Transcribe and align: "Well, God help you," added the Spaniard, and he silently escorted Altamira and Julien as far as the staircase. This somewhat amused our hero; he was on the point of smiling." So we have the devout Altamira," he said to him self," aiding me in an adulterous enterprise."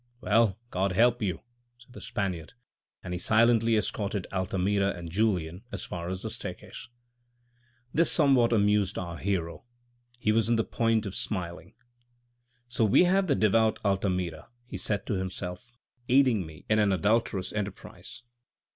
"Well, 0.21 0.57
God 0.71 0.93
help 0.93 1.21
you," 1.21 1.41
added 1.79 1.93
the 1.93 2.01
Spaniard, 2.01 2.53
and 3.03 3.13
he 3.13 3.19
silently 3.19 3.75
escorted 3.77 4.25
Altamira 4.33 4.97
and 4.97 5.11
Julien 5.11 5.61
as 5.71 5.85
far 5.85 6.09
as 6.09 6.23
the 6.23 6.31
staircase. 6.31 6.87
This 7.93 8.11
somewhat 8.11 8.51
amused 8.51 8.97
our 8.97 9.17
hero; 9.17 9.63
he 10.19 10.31
was 10.31 10.49
on 10.49 10.55
the 10.55 10.63
point 10.63 11.05
of 11.05 11.13
smiling." 11.13 11.75
So 12.67 12.83
we 12.83 13.03
have 13.03 13.27
the 13.27 13.35
devout 13.35 13.77
Altamira," 13.85 14.47
he 14.65 14.77
said 14.77 15.05
to 15.05 15.17
him 15.21 15.29
self," 15.29 15.69
aiding 16.09 16.47
me 16.47 16.65
in 16.67 16.79
an 16.79 16.91
adulterous 16.91 17.53
enterprise." 17.53 18.23